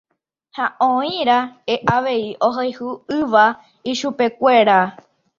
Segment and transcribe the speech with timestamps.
[0.59, 3.43] Ha oira'e avei ohayhu'ỹva
[3.93, 4.79] ichupekuéra.